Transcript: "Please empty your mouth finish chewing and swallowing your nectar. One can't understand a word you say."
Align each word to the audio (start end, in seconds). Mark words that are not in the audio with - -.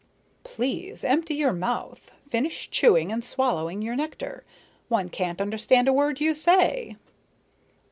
"Please 0.43 1.03
empty 1.03 1.35
your 1.35 1.53
mouth 1.53 2.09
finish 2.27 2.71
chewing 2.71 3.11
and 3.11 3.23
swallowing 3.23 3.83
your 3.83 3.95
nectar. 3.95 4.43
One 4.87 5.09
can't 5.09 5.39
understand 5.39 5.87
a 5.87 5.93
word 5.93 6.19
you 6.19 6.33
say." 6.33 6.95